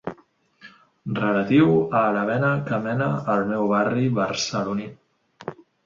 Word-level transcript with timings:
Relatiu 1.19 1.69
a 2.01 2.03
la 2.17 2.25
vena 2.31 2.51
que 2.71 2.81
mena 2.89 3.13
al 3.35 3.47
meu 3.53 3.71
barri 3.77 4.11
barceloní. 4.21 4.93